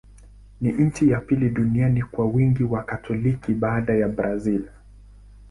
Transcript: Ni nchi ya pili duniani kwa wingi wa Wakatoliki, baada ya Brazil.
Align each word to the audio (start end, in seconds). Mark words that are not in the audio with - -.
Ni 0.61 0.71
nchi 0.71 1.09
ya 1.09 1.21
pili 1.21 1.49
duniani 1.49 2.03
kwa 2.03 2.25
wingi 2.25 2.63
wa 2.63 2.77
Wakatoliki, 2.79 3.53
baada 3.53 3.93
ya 3.95 4.07
Brazil. 4.07 4.67